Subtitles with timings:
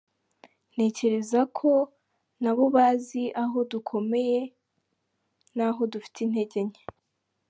[0.73, 1.69] Ntekereza ko
[2.41, 4.39] nabo bazi aho dukomeye
[5.55, 6.83] n’aho dufite integer nke.